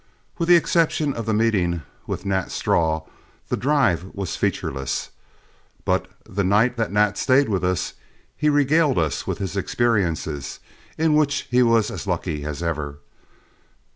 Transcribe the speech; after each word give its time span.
With 0.39 0.49
the 0.49 0.55
exception 0.55 1.13
of 1.13 1.27
the 1.27 1.33
meeting 1.35 1.83
with 2.07 2.25
Nat 2.25 2.49
Straw, 2.49 3.03
the 3.49 3.55
drive 3.55 4.05
was 4.15 4.35
featureless, 4.35 5.11
but 5.85 6.07
the 6.23 6.43
night 6.43 6.75
that 6.77 6.91
Nat 6.91 7.19
stayed 7.19 7.47
with 7.47 7.63
us, 7.63 7.93
he 8.35 8.49
regaled 8.49 8.97
us 8.97 9.27
with 9.27 9.37
his 9.37 9.55
experiences, 9.55 10.59
in 10.97 11.13
which 11.13 11.41
he 11.51 11.61
was 11.61 11.91
as 11.91 12.07
lucky 12.07 12.43
as 12.45 12.63
ever. 12.63 12.97